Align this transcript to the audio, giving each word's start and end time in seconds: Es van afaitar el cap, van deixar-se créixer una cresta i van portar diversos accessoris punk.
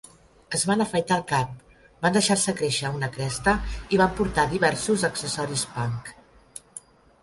Es 0.57 0.61
van 0.69 0.79
afaitar 0.85 1.17
el 1.21 1.25
cap, 1.31 1.51
van 2.07 2.17
deixar-se 2.17 2.55
créixer 2.63 2.93
una 3.01 3.11
cresta 3.19 3.55
i 3.97 4.03
van 4.05 4.19
portar 4.19 4.51
diversos 4.59 5.09
accessoris 5.13 5.71
punk. 5.79 6.13